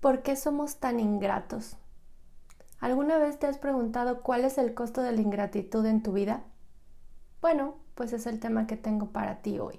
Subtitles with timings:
[0.00, 1.76] ¿Por qué somos tan ingratos?
[2.78, 6.42] ¿Alguna vez te has preguntado cuál es el costo de la ingratitud en tu vida?
[7.42, 9.78] Bueno, pues es el tema que tengo para ti hoy.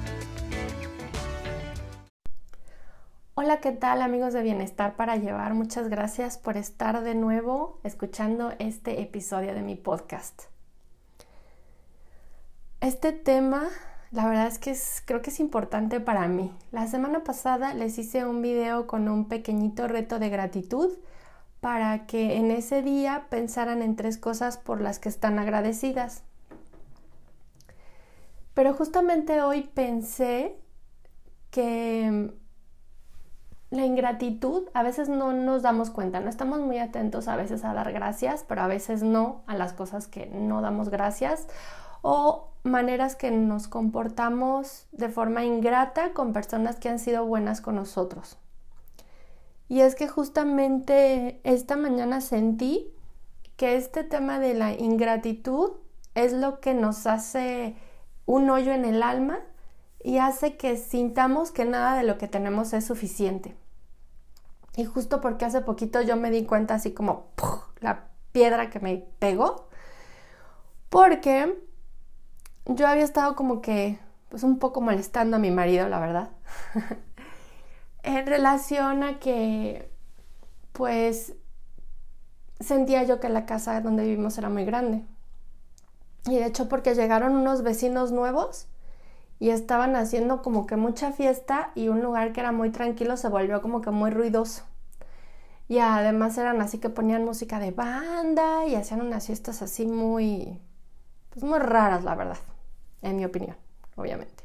[3.43, 5.55] Hola, ¿qué tal amigos de Bienestar para Llevar?
[5.55, 10.43] Muchas gracias por estar de nuevo escuchando este episodio de mi podcast.
[12.81, 13.63] Este tema,
[14.11, 16.55] la verdad es que creo que es importante para mí.
[16.71, 20.91] La semana pasada les hice un video con un pequeñito reto de gratitud
[21.61, 26.21] para que en ese día pensaran en tres cosas por las que están agradecidas.
[28.53, 30.55] Pero justamente hoy pensé
[31.49, 32.39] que
[33.71, 37.73] la ingratitud a veces no nos damos cuenta, no estamos muy atentos a veces a
[37.73, 41.47] dar gracias, pero a veces no a las cosas que no damos gracias
[42.01, 47.75] o maneras que nos comportamos de forma ingrata con personas que han sido buenas con
[47.75, 48.37] nosotros.
[49.69, 52.93] Y es que justamente esta mañana sentí
[53.55, 55.71] que este tema de la ingratitud
[56.13, 57.77] es lo que nos hace
[58.25, 59.39] un hoyo en el alma
[60.03, 63.60] y hace que sintamos que nada de lo que tenemos es suficiente.
[64.75, 67.27] Y justo porque hace poquito yo me di cuenta así como
[67.79, 69.67] la piedra que me pegó,
[70.89, 71.61] porque
[72.65, 73.99] yo había estado como que
[74.29, 76.29] pues un poco molestando a mi marido, la verdad,
[78.03, 79.91] en relación a que
[80.71, 81.33] pues
[82.61, 85.05] sentía yo que la casa donde vivimos era muy grande.
[86.25, 88.67] Y de hecho porque llegaron unos vecinos nuevos
[89.41, 93.27] y estaban haciendo como que mucha fiesta y un lugar que era muy tranquilo se
[93.27, 94.65] volvió como que muy ruidoso.
[95.67, 100.61] Y además eran así que ponían música de banda y hacían unas fiestas así muy,
[101.31, 102.37] pues muy raras, la verdad,
[103.01, 103.55] en mi opinión,
[103.95, 104.43] obviamente.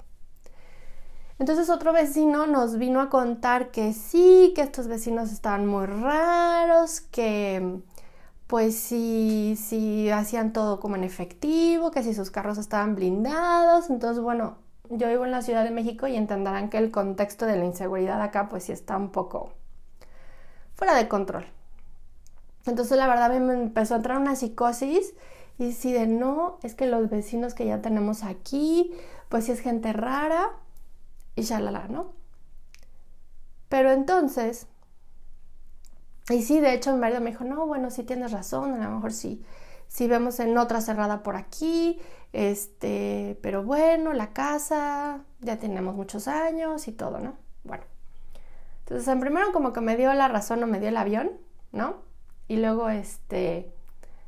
[1.38, 7.02] Entonces otro vecino nos vino a contar que sí, que estos vecinos estaban muy raros,
[7.02, 7.82] que
[8.46, 13.90] pues sí, sí hacían todo como en efectivo, que si sus carros estaban blindados.
[13.90, 17.56] Entonces, bueno, yo vivo en la Ciudad de México y entenderán que el contexto de
[17.56, 19.52] la inseguridad acá pues sí está un poco
[20.74, 21.46] fuera de control.
[22.66, 25.14] Entonces la verdad me empezó a entrar una psicosis
[25.58, 28.92] y si de no, es que los vecinos que ya tenemos aquí,
[29.28, 30.50] pues sí es gente rara
[31.34, 32.12] y ya la ¿no?
[33.68, 34.66] Pero entonces,
[36.30, 38.96] y sí, de hecho mi marido me dijo, no, bueno, sí tienes razón, a lo
[38.96, 39.44] mejor sí,
[39.88, 42.00] sí vemos en otra cerrada por aquí,
[42.32, 47.36] este, pero bueno, la casa, ya tenemos muchos años y todo, ¿no?
[47.64, 47.84] Bueno.
[48.80, 51.32] Entonces, en primero como que me dio la razón o me dio el avión,
[51.72, 52.02] ¿no?
[52.48, 53.72] Y luego, este,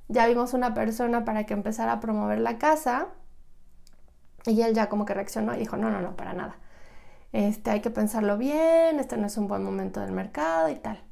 [0.08, 3.08] ya vimos una persona para que empezara a promover la casa
[4.46, 6.58] y él ya como que reaccionó y dijo, no, no, no, para nada.
[7.32, 11.04] Este, hay que pensarlo bien, este no es un buen momento del mercado y tal.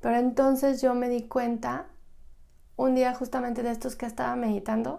[0.00, 1.86] Pero entonces yo me di cuenta,
[2.76, 4.98] un día justamente de estos que estaba meditando,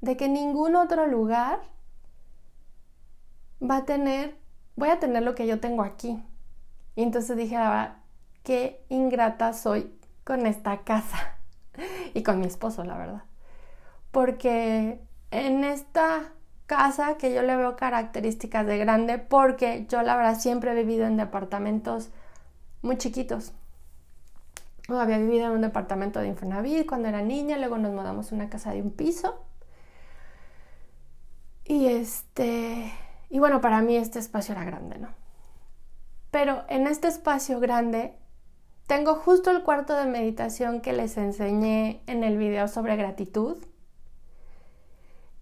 [0.00, 1.60] de que ningún otro lugar
[3.62, 4.36] va a tener,
[4.76, 6.22] voy a tener lo que yo tengo aquí.
[6.96, 8.02] Y entonces dije, ah,
[8.42, 9.92] qué ingrata soy
[10.24, 11.38] con esta casa
[12.14, 13.22] y con mi esposo, la verdad.
[14.10, 16.32] Porque en esta
[16.66, 21.06] casa que yo le veo características de grande, porque yo la verdad siempre he vivido
[21.06, 22.10] en departamentos
[22.82, 23.52] muy chiquitos.
[24.88, 28.50] Había vivido en un departamento de Infonavit cuando era niña, luego nos mudamos a una
[28.50, 29.44] casa de un piso
[31.64, 32.92] y este,
[33.30, 35.08] y bueno, para mí este espacio era grande, ¿no?
[36.30, 38.18] Pero en este espacio grande
[38.86, 43.56] tengo justo el cuarto de meditación que les enseñé en el video sobre gratitud.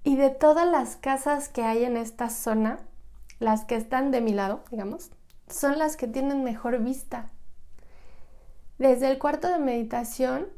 [0.04, 2.80] Y de todas las casas que hay en esta zona,
[3.38, 5.10] las que están de mi lado, digamos,
[5.48, 7.30] son las que tienen mejor vista.
[8.82, 10.48] Desde el cuarto de meditación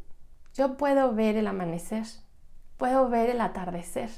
[0.55, 2.07] yo puedo ver el amanecer,
[2.79, 4.09] puedo ver el atardecer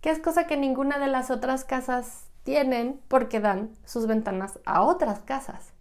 [0.00, 4.82] que es cosa que ninguna de las otras casas tienen porque dan sus ventanas a
[4.82, 5.72] otras casas.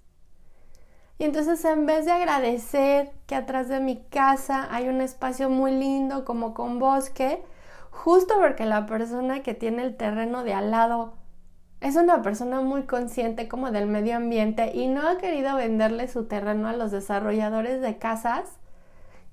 [1.19, 5.73] Y entonces en vez de agradecer que atrás de mi casa hay un espacio muy
[5.73, 7.43] lindo como con bosque,
[7.91, 11.18] justo porque la persona que tiene el terreno de al lado
[11.81, 16.25] es una persona muy consciente como del medio ambiente y no ha querido venderle su
[16.25, 18.57] terreno a los desarrolladores de casas,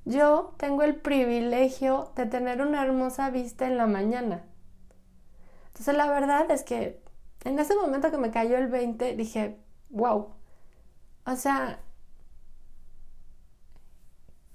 [0.05, 4.45] yo tengo el privilegio de tener una hermosa vista en la mañana.
[5.69, 7.03] Entonces la verdad es que
[7.45, 9.59] en ese momento que me cayó el 20 dije,
[9.91, 10.29] wow,
[11.27, 11.81] o sea,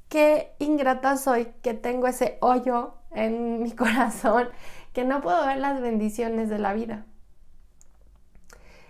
[0.07, 4.47] qué ingrata soy que tengo ese hoyo en mi corazón,
[4.93, 7.05] que no puedo ver las bendiciones de la vida.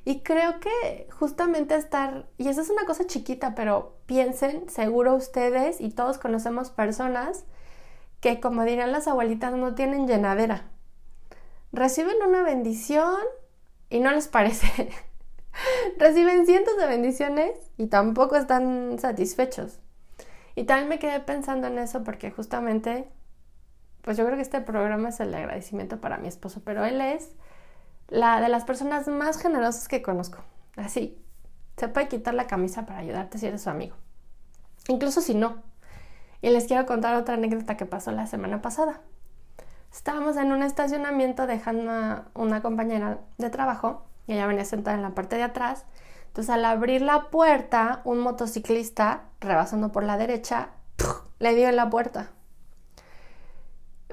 [0.04, 5.80] Y creo que justamente estar, y eso es una cosa chiquita, pero piensen, seguro ustedes
[5.80, 7.46] y todos conocemos personas
[8.20, 10.70] que, como dirían las abuelitas, no tienen llenadera.
[11.72, 13.16] Reciben una bendición
[13.90, 14.90] y no les parece.
[15.98, 19.80] Reciben cientos de bendiciones y tampoco están satisfechos.
[20.56, 23.08] Y también me quedé pensando en eso porque justamente,
[24.02, 27.30] pues yo creo que este programa es el agradecimiento para mi esposo, pero él es
[28.12, 30.40] la de las personas más generosas que conozco.
[30.76, 31.18] Así,
[31.78, 33.96] se puede quitar la camisa para ayudarte si eres su amigo.
[34.90, 35.64] Incluso si no.
[36.42, 39.00] Y les quiero contar otra anécdota que pasó la semana pasada.
[39.94, 45.04] Estábamos en un estacionamiento dejando a una compañera de trabajo y ella venía sentada en
[45.04, 45.86] la parte de atrás.
[46.28, 50.70] Entonces al abrir la puerta, un motociclista, rebasando por la derecha,
[51.40, 52.32] le dio en la puerta.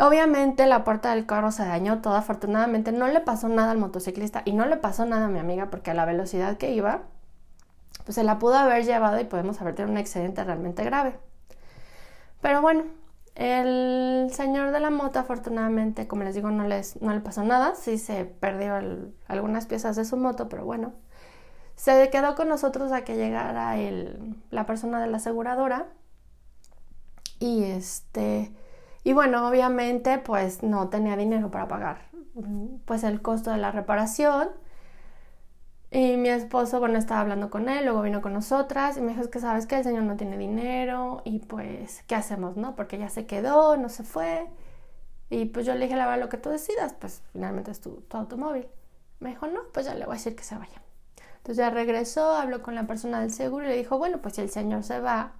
[0.00, 4.42] Obviamente la puerta del carro se dañó todo, afortunadamente no le pasó nada al motociclista
[4.44, 7.02] y no le pasó nada a mi amiga porque a la velocidad que iba,
[8.04, 11.18] pues se la pudo haber llevado y podemos haber tenido un accidente realmente grave.
[12.40, 12.84] Pero bueno,
[13.34, 17.74] el señor de la moto afortunadamente, como les digo, no, les, no le pasó nada,
[17.74, 18.74] sí se perdió
[19.26, 20.92] algunas piezas de su moto, pero bueno,
[21.74, 25.86] se quedó con nosotros a que llegara el, la persona de la aseguradora
[27.40, 28.52] y este
[29.04, 32.08] y bueno, obviamente pues no tenía dinero para pagar
[32.84, 34.48] pues el costo de la reparación.
[35.90, 39.22] Y mi esposo, bueno, estaba hablando con él, luego vino con nosotras y me dijo,
[39.22, 42.76] es que sabes que el señor no tiene dinero y pues, ¿qué hacemos, no?
[42.76, 44.48] Porque ya se quedó, no se fue.
[45.30, 48.02] Y pues yo le dije, la verdad, lo que tú decidas, pues finalmente es tu,
[48.02, 48.68] tu automóvil.
[49.20, 50.82] Me dijo, no, pues ya le voy a decir que se vaya.
[51.38, 54.42] Entonces ya regresó, habló con la persona del seguro y le dijo, bueno, pues si
[54.42, 55.32] el señor se va,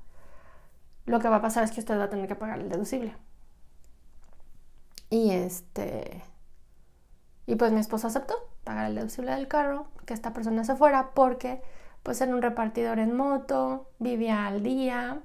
[1.05, 3.15] lo que va a pasar es que usted va a tener que pagar el deducible.
[5.11, 6.23] Y este.
[7.47, 8.35] Y pues mi esposo aceptó
[8.65, 11.63] pagar el deducible del carro, que esta persona se fuera, porque
[12.03, 15.23] pues era un repartidor en moto, vivía al día.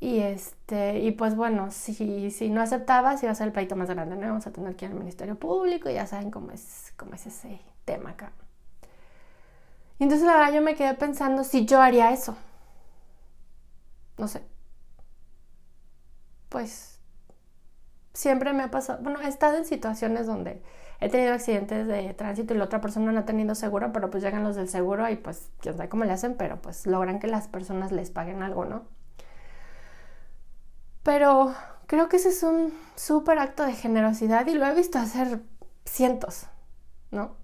[0.00, 3.74] Y este, y pues bueno, si, si no aceptaba, si iba a ser el pleito
[3.76, 4.28] más grande, ¿no?
[4.28, 7.26] Vamos a tener que ir al Ministerio Público, y ya saben cómo es, cómo es
[7.26, 8.32] ese tema acá.
[9.98, 12.36] Y entonces la verdad yo me quedé pensando si yo haría eso.
[14.18, 14.42] No sé.
[16.48, 16.93] Pues
[18.14, 20.62] siempre me ha pasado, bueno, he estado en situaciones donde
[21.00, 24.22] he tenido accidentes de tránsito y la otra persona no ha tenido seguro, pero pues
[24.22, 27.26] llegan los del seguro y pues quién sabe cómo le hacen, pero pues logran que
[27.26, 28.84] las personas les paguen algo, ¿no?
[31.02, 31.54] Pero
[31.86, 35.40] creo que ese es un súper acto de generosidad y lo he visto hacer
[35.84, 36.46] cientos,
[37.10, 37.36] ¿no?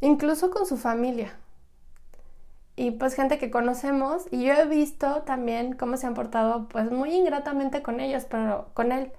[0.00, 1.36] Incluso con su familia.
[2.76, 6.90] Y pues gente que conocemos y yo he visto también cómo se han portado pues
[6.90, 9.12] muy ingratamente con ellos, pero con él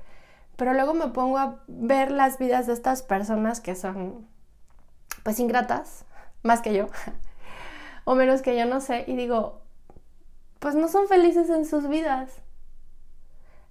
[0.56, 4.28] pero luego me pongo a ver las vidas de estas personas que son,
[5.24, 6.06] pues, ingratas,
[6.44, 6.88] más que yo,
[8.06, 9.62] o menos que yo no sé, y digo,
[10.60, 12.32] pues no son felices en sus vidas.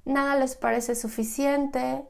[0.05, 2.07] Nada les parece suficiente.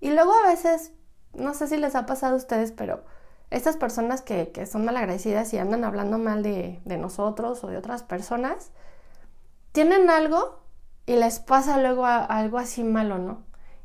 [0.00, 0.92] Y luego a veces,
[1.34, 3.04] no sé si les ha pasado a ustedes, pero
[3.50, 7.76] estas personas que, que son malagradecidas y andan hablando mal de, de nosotros o de
[7.76, 8.70] otras personas,
[9.72, 10.60] tienen algo
[11.06, 13.42] y les pasa luego algo así malo, ¿no?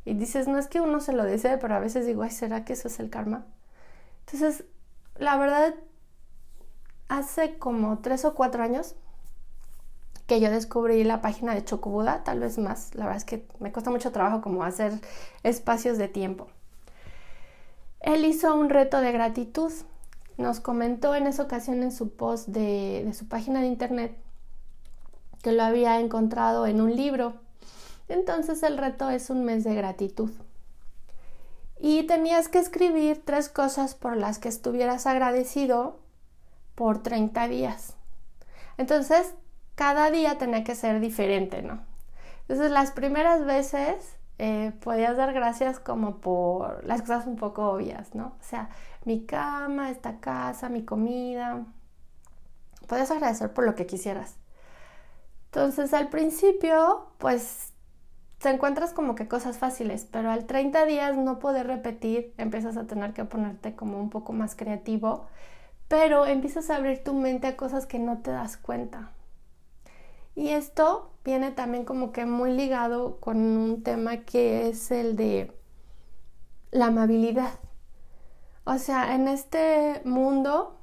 [0.09, 2.65] Y dices, no es que uno se lo desee, pero a veces digo, ay, ¿será
[2.65, 3.45] que eso es el karma?
[4.25, 4.63] Entonces,
[5.19, 5.75] la verdad,
[7.09, 8.95] hace como tres o cuatro años
[10.25, 12.95] que yo descubrí la página de Chocobuda, tal vez más.
[12.95, 14.93] La verdad es que me cuesta mucho trabajo como hacer
[15.43, 16.47] espacios de tiempo.
[17.99, 19.71] Él hizo un reto de gratitud.
[20.37, 24.17] Nos comentó en esa ocasión en su post de, de su página de internet
[25.43, 27.35] que lo había encontrado en un libro
[28.09, 30.31] entonces el reto es un mes de gratitud.
[31.79, 35.99] Y tenías que escribir tres cosas por las que estuvieras agradecido
[36.75, 37.95] por 30 días.
[38.77, 39.33] Entonces,
[39.75, 41.79] cada día tenía que ser diferente, ¿no?
[42.41, 48.15] Entonces, las primeras veces eh, podías dar gracias como por las cosas un poco obvias,
[48.15, 48.27] ¿no?
[48.39, 48.69] O sea,
[49.03, 51.65] mi cama, esta casa, mi comida.
[52.87, 54.35] Podías agradecer por lo que quisieras.
[55.45, 57.73] Entonces al principio, pues
[58.39, 62.87] te encuentras como que cosas fáciles, pero al 30 días no poder repetir, empiezas a
[62.87, 65.27] tener que ponerte como un poco más creativo,
[65.87, 69.11] pero empiezas a abrir tu mente a cosas que no te das cuenta.
[70.35, 75.53] Y esto viene también como que muy ligado con un tema que es el de
[76.71, 77.59] la amabilidad.
[78.63, 80.79] O sea, en este mundo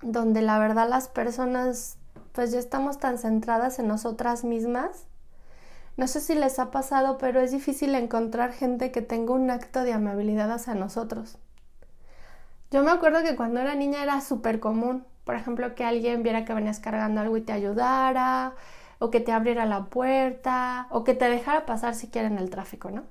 [0.00, 1.98] donde la verdad las personas
[2.32, 5.06] pues ya estamos tan centradas en nosotras mismas,
[6.00, 9.82] no sé si les ha pasado, pero es difícil encontrar gente que tenga un acto
[9.84, 11.36] de amabilidad hacia nosotros.
[12.70, 16.46] Yo me acuerdo que cuando era niña era súper común, por ejemplo, que alguien viera
[16.46, 18.54] que venías cargando algo y te ayudara,
[18.98, 22.48] o que te abriera la puerta, o que te dejara pasar si quiere en el
[22.48, 23.04] tráfico, ¿no?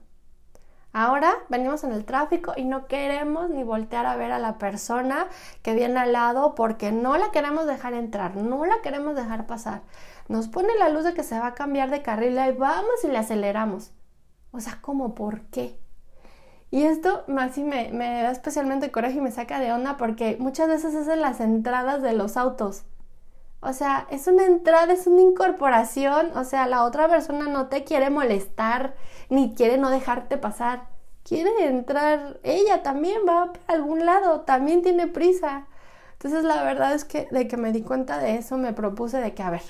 [0.91, 5.27] Ahora venimos en el tráfico y no queremos ni voltear a ver a la persona
[5.62, 9.81] que viene al lado porque no la queremos dejar entrar, no la queremos dejar pasar.
[10.29, 13.07] Nos pone la luz de que se va a cambiar de carril y vamos y
[13.07, 13.91] le aceleramos.
[14.51, 15.77] O sea, ¿cómo por qué?
[16.71, 20.67] Y esto más me, me da especialmente coraje y me saca de onda porque muchas
[20.67, 22.83] veces es en las entradas de los autos.
[23.62, 26.38] O sea, es una entrada, es una incorporación.
[26.38, 28.95] O sea, la otra persona no te quiere molestar
[29.29, 30.89] ni quiere no dejarte pasar.
[31.24, 32.39] Quiere entrar.
[32.43, 35.65] Ella también va para algún lado, también tiene prisa.
[36.13, 39.33] Entonces, la verdad es que de que me di cuenta de eso, me propuse de
[39.33, 39.63] que, a ver,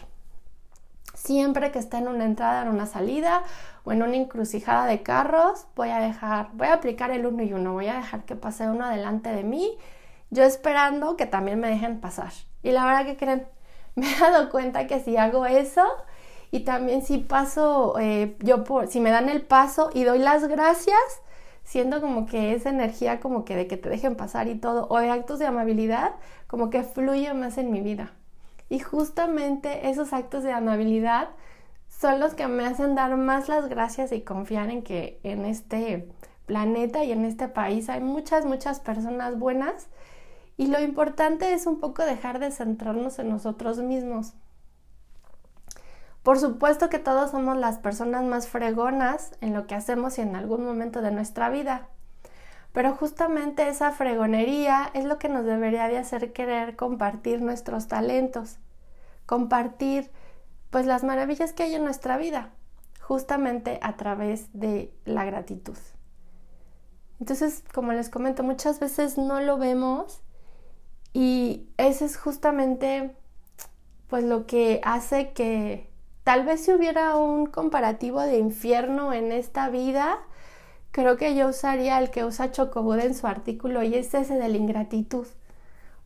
[1.20, 3.44] siempre que esté en una entrada, en una salida
[3.84, 7.54] o en una encrucijada de carros, voy a dejar, voy a aplicar el uno y
[7.54, 9.78] uno, voy a dejar que pase uno delante de mí,
[10.30, 12.32] yo esperando que también me dejen pasar.
[12.64, 13.48] Y la verdad que creen,
[13.96, 15.84] me he dado cuenta que si hago eso
[16.52, 20.48] y también si paso, eh, yo por, si me dan el paso y doy las
[20.48, 21.00] gracias,
[21.64, 25.00] siento como que esa energía como que de que te dejen pasar y todo, o
[25.00, 26.14] de actos de amabilidad,
[26.48, 28.14] como que fluye más en mi vida.
[28.70, 31.30] Y justamente esos actos de amabilidad
[31.90, 36.08] son los que me hacen dar más las gracias y confiar en que en este
[36.46, 39.88] planeta y en este país hay muchas, muchas personas buenas
[40.58, 44.34] y lo importante es un poco dejar de centrarnos en nosotros mismos.
[46.22, 50.36] Por supuesto que todos somos las personas más fregonas en lo que hacemos y en
[50.36, 51.88] algún momento de nuestra vida.
[52.72, 58.58] Pero justamente esa fregonería es lo que nos debería de hacer querer compartir nuestros talentos,
[59.26, 60.12] compartir
[60.70, 62.52] pues las maravillas que hay en nuestra vida,
[63.02, 65.78] justamente a través de la gratitud.
[67.20, 70.22] Entonces, como les comento, muchas veces no lo vemos
[71.12, 73.16] y ese es justamente
[74.08, 75.90] pues lo que hace que
[76.24, 80.20] tal vez si hubiera un comparativo de infierno en esta vida,
[80.92, 84.50] creo que yo usaría el que usa Chocobuda en su artículo y es ese de
[84.50, 85.28] la ingratitud.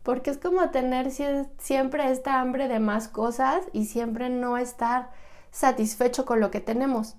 [0.03, 5.11] Porque es como tener siempre esta hambre de más cosas y siempre no estar
[5.51, 7.15] satisfecho con lo que tenemos.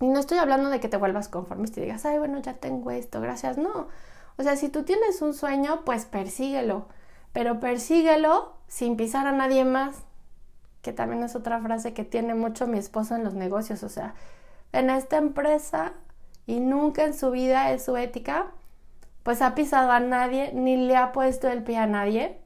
[0.00, 2.90] Y no estoy hablando de que te vuelvas conformista y digas, ay, bueno, ya tengo
[2.90, 3.56] esto, gracias.
[3.56, 3.88] No,
[4.36, 6.86] o sea, si tú tienes un sueño, pues persíguelo,
[7.32, 9.96] pero persíguelo sin pisar a nadie más,
[10.80, 14.14] que también es otra frase que tiene mucho mi esposo en los negocios, o sea,
[14.72, 15.92] en esta empresa
[16.46, 18.46] y nunca en su vida es su ética,
[19.22, 22.38] pues ha pisado a nadie ni le ha puesto el pie a nadie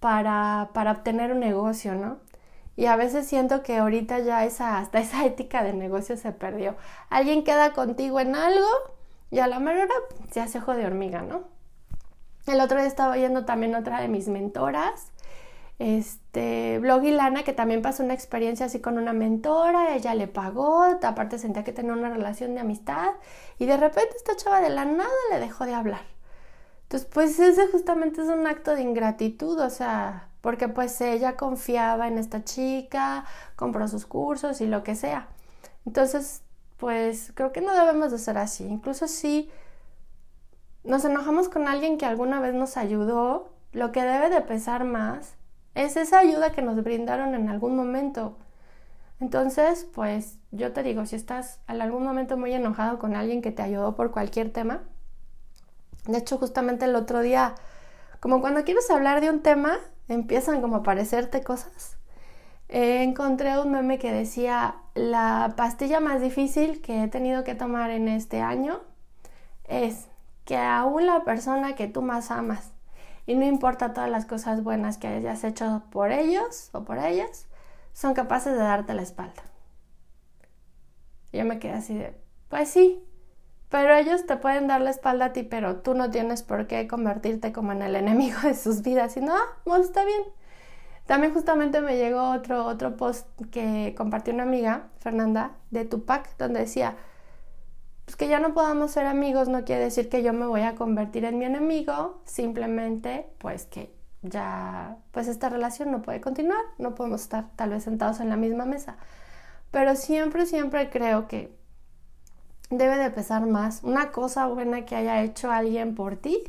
[0.00, 2.18] para, para obtener un negocio, ¿no?
[2.76, 6.76] Y a veces siento que ahorita ya esa, hasta esa ética de negocio se perdió.
[7.10, 8.68] Alguien queda contigo en algo
[9.30, 9.88] y a la mera
[10.30, 11.42] se hace ojo de hormiga, ¿no?
[12.46, 15.12] El otro día estaba oyendo también otra de mis mentoras,
[15.78, 20.26] este, Blog y Lana, que también pasó una experiencia así con una mentora, ella le
[20.26, 23.10] pagó, aparte sentía que tenía una relación de amistad,
[23.58, 26.02] y de repente esta chava de la nada le dejó de hablar.
[26.82, 32.08] Entonces, pues ese justamente es un acto de ingratitud, o sea, porque pues ella confiaba
[32.08, 33.24] en esta chica,
[33.56, 35.28] compró sus cursos y lo que sea.
[35.86, 36.42] Entonces,
[36.78, 38.64] pues creo que no debemos de ser así.
[38.64, 39.50] Incluso si
[40.84, 45.37] nos enojamos con alguien que alguna vez nos ayudó, lo que debe de pesar más
[45.78, 48.36] es esa ayuda que nos brindaron en algún momento.
[49.20, 53.50] Entonces, pues yo te digo, si estás en algún momento muy enojado con alguien que
[53.50, 54.82] te ayudó por cualquier tema,
[56.06, 57.54] de hecho justamente el otro día,
[58.20, 61.98] como cuando quieres hablar de un tema, empiezan como a aparecerte cosas
[62.68, 68.08] encontré un meme que decía, la pastilla más difícil que he tenido que tomar en
[68.08, 68.80] este año
[69.64, 70.06] es
[70.44, 72.72] que aún la persona que tú más amas,
[73.28, 77.46] y no importa todas las cosas buenas que hayas hecho por ellos o por ellas,
[77.92, 79.42] son capaces de darte la espalda.
[81.30, 82.18] Y yo me quedé así de,
[82.48, 83.04] pues sí,
[83.68, 86.88] pero ellos te pueden dar la espalda a ti, pero tú no tienes por qué
[86.88, 89.14] convertirte como en el enemigo de sus vidas.
[89.18, 90.22] Y no, pues está bien.
[91.04, 96.60] También justamente me llegó otro, otro post que compartió una amiga, Fernanda, de Tupac, donde
[96.60, 96.96] decía,
[98.08, 100.76] pues que ya no podamos ser amigos no quiere decir que yo me voy a
[100.76, 106.94] convertir en mi enemigo, simplemente pues que ya pues esta relación no puede continuar, no
[106.94, 108.96] podemos estar tal vez sentados en la misma mesa.
[109.70, 111.54] Pero siempre, siempre creo que
[112.70, 116.44] debe de pesar más una cosa buena que haya hecho alguien por ti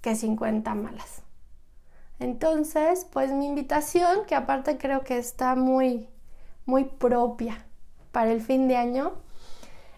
[0.00, 1.22] que 50 malas.
[2.20, 6.08] Entonces, pues mi invitación, que aparte creo que está muy,
[6.66, 7.66] muy propia
[8.12, 9.23] para el fin de año,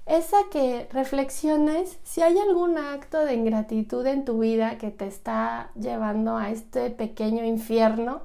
[0.07, 5.07] es a que reflexiones si hay algún acto de ingratitud en tu vida que te
[5.07, 8.23] está llevando a este pequeño infierno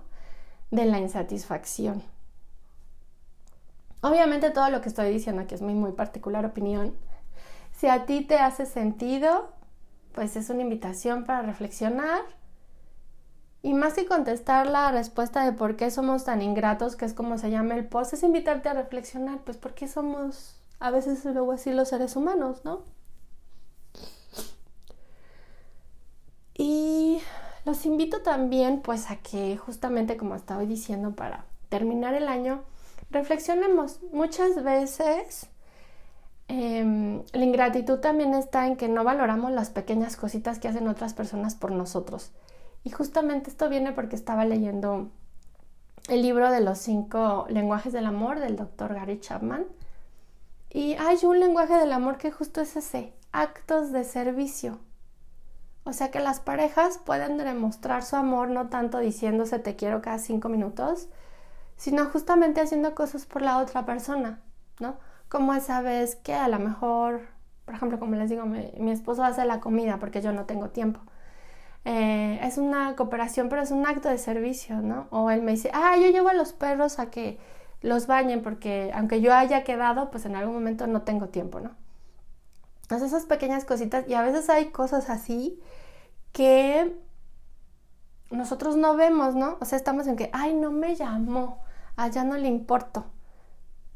[0.69, 2.03] de la insatisfacción.
[4.01, 6.93] Obviamente todo lo que estoy diciendo aquí es mi muy particular opinión.
[7.71, 9.49] Si a ti te hace sentido,
[10.13, 12.21] pues es una invitación para reflexionar.
[13.63, 17.37] Y más que contestar la respuesta de por qué somos tan ingratos, que es como
[17.37, 21.53] se llama el post, es invitarte a reflexionar, pues por qué somos a veces luego
[21.53, 22.81] así los seres humanos, ¿no?
[26.57, 27.21] Y
[27.65, 32.63] los invito también pues a que justamente como estaba diciendo para terminar el año,
[33.11, 33.99] reflexionemos.
[34.11, 35.47] Muchas veces
[36.47, 41.13] em, la ingratitud también está en que no valoramos las pequeñas cositas que hacen otras
[41.13, 42.31] personas por nosotros.
[42.83, 45.11] Y justamente esto viene porque estaba leyendo
[46.09, 49.67] el libro de los cinco lenguajes del amor del doctor Gary Chapman.
[50.73, 54.79] Y hay un lenguaje del amor que justo es ese, actos de servicio.
[55.83, 60.17] O sea que las parejas pueden demostrar su amor no tanto diciéndose te quiero cada
[60.17, 61.09] cinco minutos,
[61.75, 64.39] sino justamente haciendo cosas por la otra persona,
[64.79, 64.95] ¿no?
[65.27, 67.21] Como esa vez que a lo mejor,
[67.65, 71.01] por ejemplo, como les digo, mi, esposo hace la comida porque yo no tengo tiempo.
[71.83, 75.07] Eh, es una cooperación, pero es un acto de servicio, ¿no?
[75.09, 77.39] O él me dice, ah, yo llevo a los perros a que
[77.81, 81.71] los bañen porque aunque yo haya quedado, pues en algún momento no tengo tiempo, ¿no?
[82.89, 85.61] Esas pequeñas cositas y a veces hay cosas así
[86.33, 86.93] que
[88.31, 89.57] nosotros no vemos, ¿no?
[89.61, 91.63] O sea, estamos en que, ay, no me llamó,
[91.95, 93.05] allá no le importo.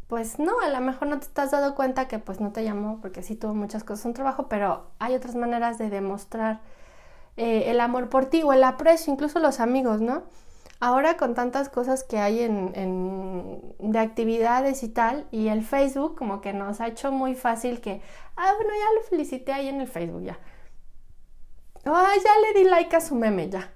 [0.08, 3.00] Pues no, a lo mejor no te estás dado cuenta que pues no te llamó
[3.02, 6.62] porque sí tuvo muchas cosas en trabajo, pero hay otras maneras de demostrar
[7.38, 10.24] eh, el amor por ti o el aprecio, incluso los amigos, ¿no?
[10.80, 16.42] Ahora con tantas cosas que hay en, de actividades y tal, y el Facebook como
[16.42, 18.02] que nos ha hecho muy fácil que,
[18.36, 20.40] ah, bueno, ya lo felicité ahí en el Facebook, ya.
[21.86, 23.72] Ah, ya le di like a su meme, ya.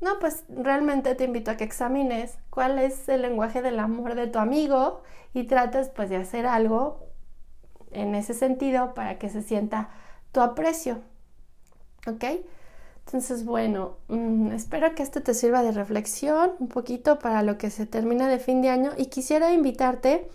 [0.00, 4.26] No, pues realmente te invito a que examines cuál es el lenguaje del amor de
[4.28, 5.02] tu amigo
[5.34, 7.06] y trates pues de hacer algo
[7.92, 9.90] en ese sentido para que se sienta
[10.32, 11.02] tu aprecio.
[12.06, 12.24] ¿Ok?
[13.06, 17.70] Entonces, bueno, mm, espero que esto te sirva de reflexión un poquito para lo que
[17.70, 18.92] se termina de fin de año.
[18.96, 20.28] Y quisiera invitarte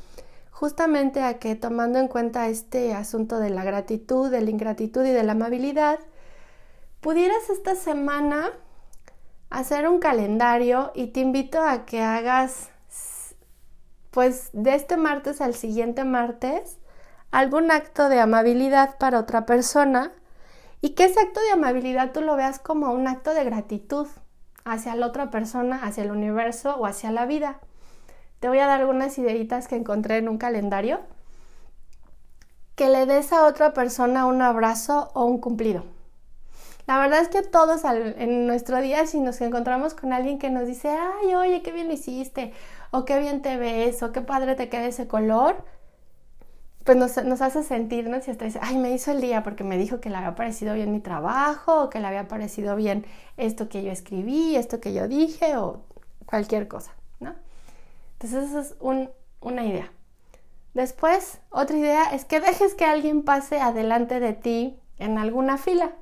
[0.52, 5.12] justamente a que tomando en cuenta este asunto de la gratitud, de la ingratitud y
[5.12, 6.00] de la amabilidad,
[7.02, 8.52] pudieras esta semana
[9.50, 12.70] hacer un calendario y te invito a que hagas
[14.12, 16.78] pues de este martes al siguiente martes
[17.32, 20.14] algún acto de amabilidad para otra persona
[20.82, 24.08] y que ese acto de amabilidad tú lo veas como un acto de gratitud
[24.66, 27.60] hacia la otra persona, hacia el universo o hacia la vida.
[28.40, 31.00] Te voy a dar algunas ideitas que encontré en un calendario.
[32.76, 35.86] Que le des a otra persona un abrazo o un cumplido.
[36.88, 40.68] La verdad es que todos en nuestro día, si nos encontramos con alguien que nos
[40.68, 42.54] dice, ay, oye, qué bien lo hiciste,
[42.92, 45.66] o qué bien te ves, o qué padre te queda ese color,
[46.86, 48.22] pues nos, hace sentir, ¿no?
[48.22, 50.76] Si hasta dice, ay, me hizo el día porque me dijo que le había parecido
[50.76, 55.08] bien mi trabajo, que le había parecido bien esto que yo escribí, esto que yo
[55.08, 55.82] dije, o
[56.28, 57.34] cualquier cosa, ¿no?
[58.14, 59.92] Entonces, esa es una idea.
[60.76, 65.94] Después, otra idea es que dejes que alguien pase adelante de ti en alguna fila.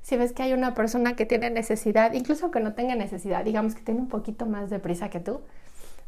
[0.00, 3.74] Si ves que hay una persona que tiene necesidad, incluso que no tenga necesidad, digamos
[3.74, 5.42] que tiene un poquito más de prisa que tú,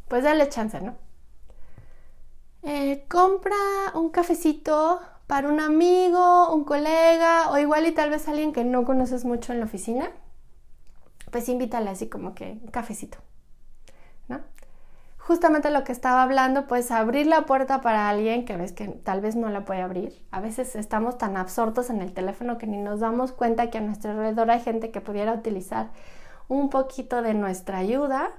[0.08, 0.94] pues dale chance, ¿no?
[2.66, 3.56] Eh, compra
[3.94, 8.84] un cafecito para un amigo, un colega o igual y tal vez alguien que no
[8.84, 10.10] conoces mucho en la oficina,
[11.30, 13.18] pues invítale así como que un cafecito,
[14.28, 14.40] ¿no?
[15.18, 19.20] Justamente lo que estaba hablando, pues abrir la puerta para alguien que ves que tal
[19.20, 20.22] vez no la puede abrir.
[20.30, 23.80] A veces estamos tan absortos en el teléfono que ni nos damos cuenta que a
[23.82, 25.88] nuestro alrededor hay gente que pudiera utilizar
[26.48, 28.32] un poquito de nuestra ayuda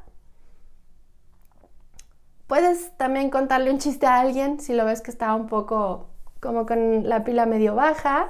[2.47, 6.07] puedes también contarle un chiste a alguien si lo ves que está un poco
[6.39, 8.29] como con la pila medio baja.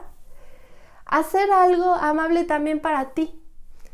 [1.05, 3.41] Hacer algo amable también para ti.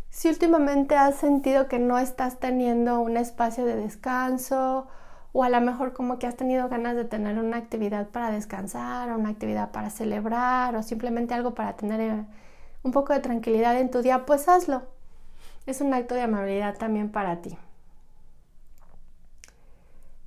[0.09, 4.87] Si últimamente has sentido que no estás teniendo un espacio de descanso
[5.33, 9.09] o a lo mejor como que has tenido ganas de tener una actividad para descansar
[9.09, 12.25] o una actividad para celebrar o simplemente algo para tener eh,
[12.83, 14.83] un poco de tranquilidad en tu día, pues hazlo.
[15.65, 17.57] Es un acto de amabilidad también para ti.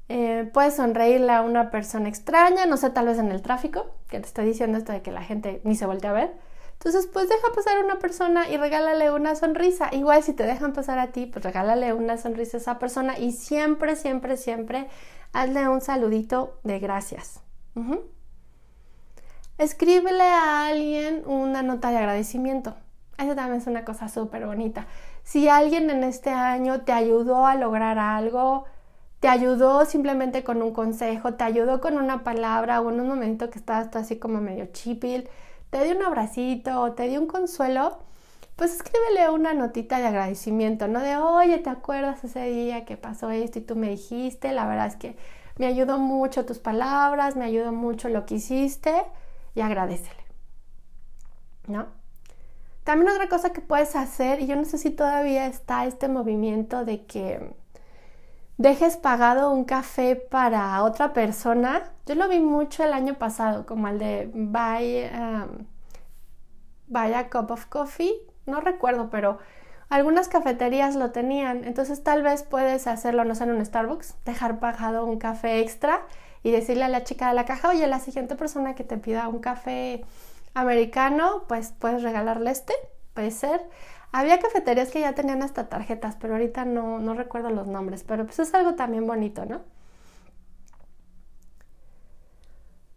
[0.09, 4.21] Eh, puedes sonreírle a una persona extraña, no sé, tal vez en el tráfico, que
[4.21, 6.35] te estoy diciendo esto de que la gente ni se voltea a ver.
[6.75, 9.89] Entonces, pues deja pasar a una persona y regálale una sonrisa.
[9.93, 13.33] Igual si te dejan pasar a ti, pues regálale una sonrisa a esa persona y
[13.33, 14.89] siempre, siempre, siempre
[15.33, 17.41] hazle un saludito de gracias.
[19.57, 22.77] Escríbele a alguien una nota de agradecimiento.
[23.17, 24.87] Esa también es una cosa súper bonita.
[25.23, 28.65] Si alguien en este año te ayudó a lograr algo,
[29.25, 33.49] te ayudó simplemente con un consejo, te ayudó con una palabra o en un momento
[33.49, 35.31] que estabas así como medio chipil,
[35.71, 38.01] te dio un abracito o te dio un consuelo,
[38.55, 41.01] pues escríbele una notita de agradecimiento, ¿no?
[41.01, 44.53] De, oye, ¿te acuerdas ese día que pasó esto y tú me dijiste?
[44.53, 45.17] La verdad es que
[45.57, 48.93] me ayudó mucho tus palabras, me ayudó mucho lo que hiciste
[49.55, 50.23] y agradecele,
[51.67, 51.87] ¿no?
[52.83, 56.85] También otra cosa que puedes hacer, y yo no sé si todavía está este movimiento
[56.85, 57.64] de que
[58.57, 61.91] dejes pagado un café para otra persona.
[62.07, 65.67] Yo lo vi mucho el año pasado, como el de buy, um,
[66.87, 68.15] buy a cup of coffee.
[68.47, 69.39] No recuerdo, pero
[69.89, 71.65] algunas cafeterías lo tenían.
[71.65, 76.03] Entonces tal vez puedes hacerlo, no sé, en un Starbucks, dejar pagado un café extra
[76.43, 79.29] y decirle a la chica de la caja, oye, la siguiente persona que te pida
[79.29, 80.05] un café
[80.53, 82.75] americano, pues puedes regalarle este,
[83.15, 83.61] puede ser.
[84.17, 88.39] Había cafeterías que ya tenían hasta tarjetas, pero ahorita no, recuerdo los nombres, pero pues
[88.39, 89.63] es algo también bonito, ¿no?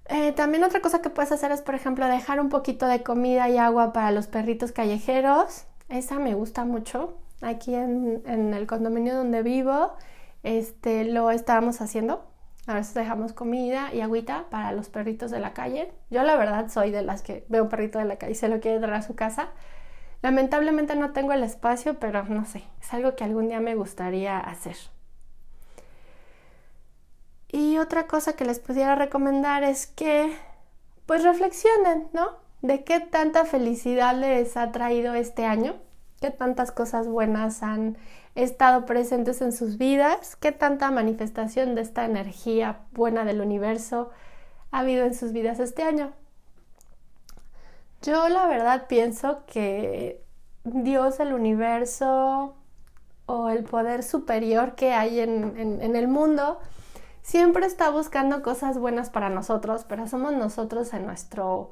[0.10, 3.49] Eh, también otra cosa que puedes hacer es, por ejemplo, dejar un poquito de comida
[3.49, 5.65] y agua para los perritos callejeros.
[5.89, 7.17] Esa me gusta mucho.
[7.41, 9.93] Aquí en, en el condominio donde vivo,
[10.43, 12.27] este, lo estábamos haciendo.
[12.67, 15.91] A veces dejamos comida y agüita para los perritos de la calle.
[16.12, 18.49] Yo la verdad soy de las que veo un perrito de la calle y se
[18.49, 19.49] lo quiere traer a su casa.
[20.21, 24.39] Lamentablemente no tengo el espacio, pero no sé, es algo que algún día me gustaría
[24.39, 24.75] hacer.
[27.49, 30.36] Y otra cosa que les pudiera recomendar es que
[31.06, 32.32] pues reflexionen, ¿no?
[32.62, 35.75] De qué tanta felicidad les ha traído este año,
[36.19, 37.97] qué tantas cosas buenas han
[38.36, 44.12] estado presentes en sus vidas, qué tanta manifestación de esta energía buena del universo
[44.71, 46.12] ha habido en sus vidas este año.
[48.01, 50.23] Yo la verdad pienso que
[50.63, 52.55] Dios, el universo
[53.25, 56.60] o el poder superior que hay en, el mundo
[57.21, 61.71] siempre está buscando cosas buenas para nosotros, pero somos nosotros en nuestro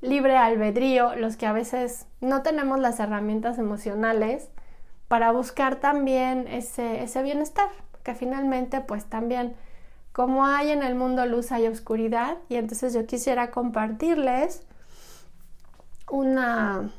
[0.00, 4.48] libre albedrío los que a veces no tenemos las herramientas emocionales
[5.08, 7.68] para buscar también ese, ese bienestar,
[8.02, 9.54] que finalmente pues también
[10.12, 14.62] como hay en el mundo luz hay oscuridad y entonces yo quisiera compartirles
[16.10, 16.90] una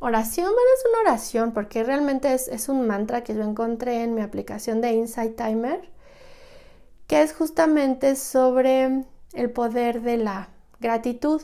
[0.00, 4.22] oración, bueno, es una oración porque realmente es, un mantra que yo encontré en mi
[4.22, 5.80] aplicación de Insight Timer,
[7.06, 10.48] que es justamente sobre el poder de la
[10.80, 11.42] gratitud.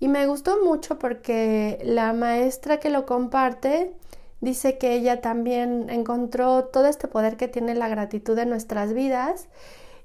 [0.00, 3.94] Y me gustó mucho porque la maestra que lo comparte
[4.40, 9.48] dice que ella también encontró todo este poder que tiene la gratitud en nuestras vidas.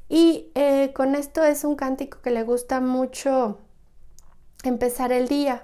[0.10, 3.60] Y eh, con esto es un cántico que le gusta mucho
[4.64, 5.64] empezar el día.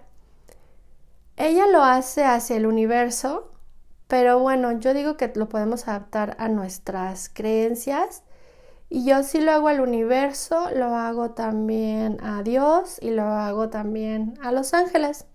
[1.38, 3.50] Ella lo hace hacia el universo,
[4.08, 8.24] pero bueno, yo digo que lo podemos adaptar a nuestras creencias.
[8.90, 13.70] Y yo sí lo hago al universo, lo hago también a Dios y lo hago
[13.70, 15.26] también a los ángeles.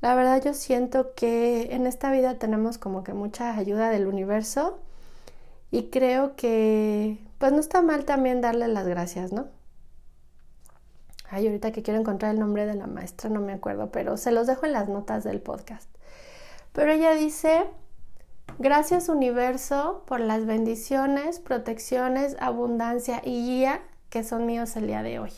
[0.00, 4.78] La verdad yo siento que en esta vida tenemos como que mucha ayuda del universo
[5.70, 9.48] y creo que pues no está mal también darle las gracias, ¿no?
[11.32, 14.32] Ay, ahorita que quiero encontrar el nombre de la maestra, no me acuerdo, pero se
[14.32, 15.88] los dejo en las notas del podcast.
[16.72, 17.66] Pero ella dice,
[18.58, 25.20] gracias universo por las bendiciones, protecciones, abundancia y guía que son míos el día de
[25.20, 25.32] hoy.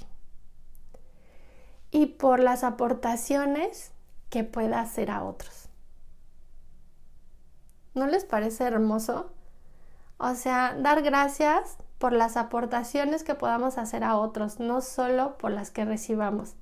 [1.90, 3.92] Y por las aportaciones
[4.30, 5.68] que pueda hacer a otros.
[7.92, 9.30] ¿No les parece hermoso?
[10.16, 15.52] O sea, dar gracias por las aportaciones que podamos hacer a otros, no solo por
[15.52, 16.56] las que recibamos.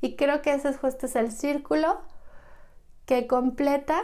[0.00, 2.00] Y creo que ese es justo el círculo
[3.04, 4.00] que completa,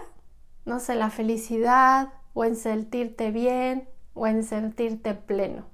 [0.67, 5.65] no sé, la felicidad o en sentirte bien o en sentirte pleno.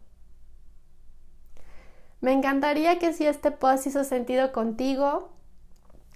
[2.21, 5.33] Me encantaría que si este post hizo sentido contigo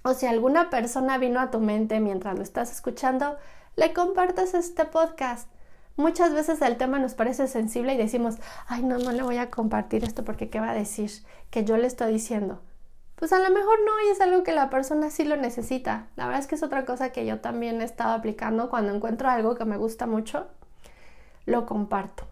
[0.05, 3.35] o si alguna persona vino a tu mente mientras lo estás escuchando,
[3.75, 5.52] le compartas este podcast.
[5.95, 9.51] Muchas veces el tema nos parece sensible y decimos, ay, no, no le voy a
[9.51, 11.11] compartir esto porque ¿qué va a decir?
[11.49, 12.61] Que yo le estoy diciendo.
[13.15, 16.07] Pues a lo mejor no y es algo que la persona sí lo necesita.
[16.15, 19.29] La verdad es que es otra cosa que yo también he estado aplicando cuando encuentro
[19.29, 20.47] algo que me gusta mucho,
[21.45, 22.25] lo comparto.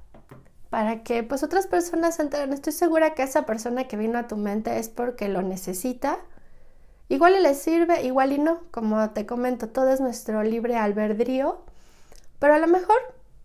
[0.69, 2.53] Para que pues otras personas se enteren.
[2.53, 6.17] Estoy segura que esa persona que vino a tu mente es porque lo necesita
[7.11, 8.61] Igual le sirve, igual y no.
[8.71, 11.59] Como te comento, todo es nuestro libre albedrío,
[12.39, 12.95] pero a lo mejor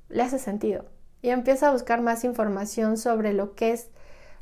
[0.09, 0.85] le hace sentido
[1.23, 3.91] y empieza a buscar más información sobre lo que es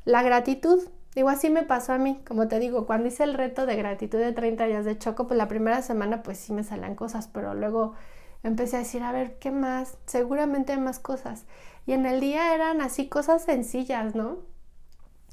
[0.04, 0.80] la gratitud.
[1.14, 4.18] Digo, así me pasó a mí, como te digo, cuando hice el reto de gratitud
[4.18, 7.54] de 30 días de choco, pues la primera semana pues sí me salían cosas, pero
[7.54, 7.94] luego
[8.42, 9.96] empecé a decir, a ver, ¿qué más?
[10.06, 11.44] Seguramente hay más cosas.
[11.86, 14.38] Y en el día eran así cosas sencillas, ¿no?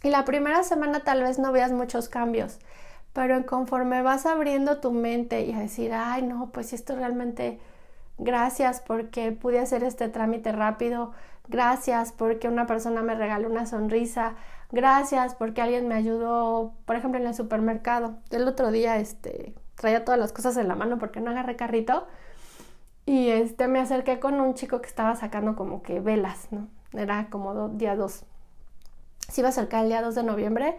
[0.04, 2.60] Y la primera semana tal vez no veas muchos cambios,
[3.14, 7.60] pero conforme vas abriendo tu mente y a decir, ay, no, pues esto realmente,
[8.22, 11.12] gracias porque pude hacer este trámite rápido,
[11.50, 14.36] gracias porque una persona me regaló una sonrisa,
[14.72, 18.18] gracias porque alguien me ayudó, por ejemplo, en el supermercado.
[18.30, 22.08] El otro día, este, traía todas las cosas en la mano porque no agarré carrito
[23.06, 26.68] y este, me acerqué con un chico que estaba sacando como que velas, ¿no?
[26.94, 28.24] Era como día 2.
[29.30, 30.78] Se iba a acercar el día 2 de noviembre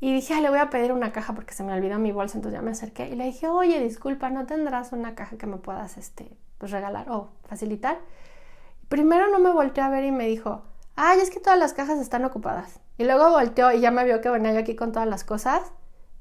[0.00, 2.58] y dije, le voy a pedir una caja porque se me olvidó mi bolsa, entonces
[2.58, 5.96] ya me acerqué y le dije, oye, disculpa, ¿no tendrás una caja que me puedas
[5.96, 7.98] este, pues, regalar o facilitar?
[8.88, 10.62] Primero no me volteó a ver y me dijo,
[10.96, 12.80] ay, es que todas las cajas están ocupadas.
[12.98, 15.72] Y luego volteó y ya me vio que venía yo aquí con todas las cosas.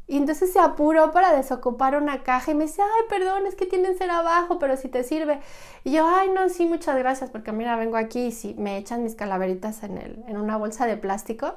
[0.05, 3.65] Y entonces se apuró para desocupar una caja y me dice, ay, perdón, es que
[3.65, 5.39] tienen ser abajo, pero si te sirve.
[5.83, 9.03] Y yo, ay, no, sí, muchas gracias, porque mira, vengo aquí y si me echan
[9.03, 11.55] mis calaveritas en, el, en una bolsa de plástico,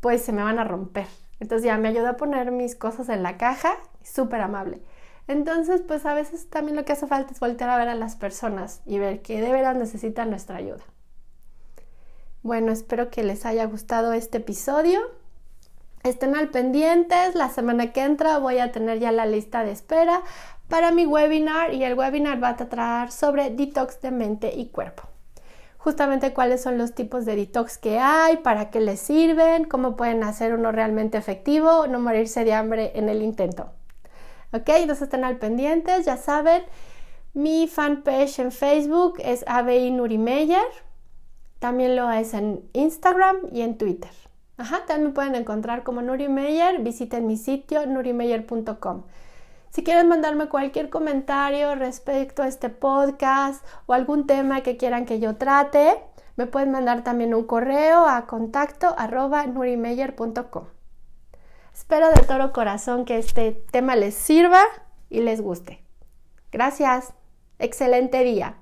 [0.00, 1.06] pues se me van a romper.
[1.40, 4.80] Entonces ya me ayudó a poner mis cosas en la caja, súper amable.
[5.30, 8.16] Entonces, pues a veces también lo que hace falta es voltear a ver a las
[8.16, 10.82] personas y ver que de verdad necesitan nuestra ayuda.
[12.42, 14.98] Bueno, espero que les haya gustado este episodio.
[16.02, 20.22] Estén al pendientes, la semana que entra voy a tener ya la lista de espera
[20.66, 25.04] para mi webinar y el webinar va a tratar sobre detox de mente y cuerpo
[25.78, 30.22] justamente cuáles son los tipos de detox que hay, para qué les sirven, cómo pueden
[30.24, 33.72] hacer uno realmente efectivo, no morirse de hambre en el intento.
[34.52, 34.68] ¿Ok?
[34.68, 36.62] Entonces estén al pendientes, ya saben.
[37.32, 40.66] Mi fanpage en Facebook es ABI Nurimeyer.
[41.60, 44.10] También lo es en Instagram y en Twitter.
[44.56, 46.80] Ajá, también me pueden encontrar como Nuri Meyer.
[46.80, 49.04] Visiten mi sitio nurimeyer.com.
[49.70, 55.20] Si quieren mandarme cualquier comentario respecto a este podcast o algún tema que quieran que
[55.20, 56.02] yo trate,
[56.36, 58.96] me pueden mandar también un correo a contacto
[59.54, 60.64] nurimeyer.com.
[61.74, 64.62] Espero de todo corazón que este tema les sirva
[65.08, 65.82] y les guste.
[66.52, 67.14] Gracias.
[67.58, 68.59] Excelente día.